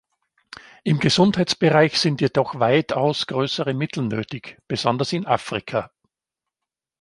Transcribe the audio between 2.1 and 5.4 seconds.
jedoch weitaus größere Mittel nötig, besonders in